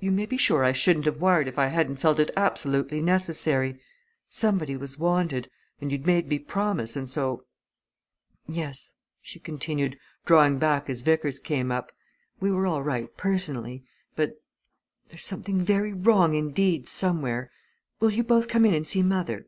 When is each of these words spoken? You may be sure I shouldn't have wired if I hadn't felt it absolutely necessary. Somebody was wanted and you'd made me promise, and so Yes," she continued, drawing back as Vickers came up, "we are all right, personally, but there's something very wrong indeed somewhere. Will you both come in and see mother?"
You 0.00 0.10
may 0.10 0.26
be 0.26 0.36
sure 0.36 0.64
I 0.64 0.72
shouldn't 0.72 1.04
have 1.06 1.20
wired 1.20 1.46
if 1.46 1.56
I 1.56 1.68
hadn't 1.68 1.98
felt 1.98 2.18
it 2.18 2.32
absolutely 2.36 3.00
necessary. 3.00 3.78
Somebody 4.28 4.74
was 4.76 4.98
wanted 4.98 5.48
and 5.80 5.92
you'd 5.92 6.08
made 6.08 6.26
me 6.26 6.40
promise, 6.40 6.96
and 6.96 7.08
so 7.08 7.44
Yes," 8.48 8.96
she 9.22 9.38
continued, 9.38 9.96
drawing 10.26 10.58
back 10.58 10.90
as 10.90 11.02
Vickers 11.02 11.38
came 11.38 11.70
up, 11.70 11.92
"we 12.40 12.50
are 12.50 12.66
all 12.66 12.82
right, 12.82 13.16
personally, 13.16 13.84
but 14.16 14.32
there's 15.08 15.22
something 15.22 15.62
very 15.62 15.92
wrong 15.92 16.34
indeed 16.34 16.88
somewhere. 16.88 17.52
Will 18.00 18.10
you 18.10 18.24
both 18.24 18.48
come 18.48 18.64
in 18.64 18.74
and 18.74 18.88
see 18.88 19.04
mother?" 19.04 19.46